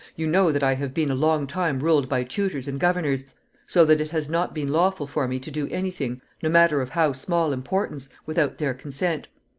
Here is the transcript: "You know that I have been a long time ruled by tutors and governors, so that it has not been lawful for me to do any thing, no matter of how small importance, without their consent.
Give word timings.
"You 0.15 0.25
know 0.25 0.51
that 0.51 0.63
I 0.63 0.73
have 0.73 0.95
been 0.95 1.11
a 1.11 1.13
long 1.13 1.45
time 1.45 1.77
ruled 1.79 2.09
by 2.09 2.23
tutors 2.23 2.67
and 2.67 2.79
governors, 2.79 3.23
so 3.67 3.85
that 3.85 4.01
it 4.01 4.09
has 4.09 4.27
not 4.27 4.51
been 4.51 4.69
lawful 4.71 5.05
for 5.05 5.27
me 5.27 5.37
to 5.39 5.51
do 5.51 5.67
any 5.69 5.91
thing, 5.91 6.21
no 6.41 6.49
matter 6.49 6.81
of 6.81 6.89
how 6.89 7.13
small 7.13 7.53
importance, 7.53 8.09
without 8.25 8.57
their 8.57 8.73
consent. 8.73 9.27